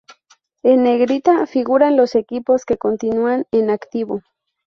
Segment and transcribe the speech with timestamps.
[0.63, 4.23] En negrita figuran los equipos que continúan en activo.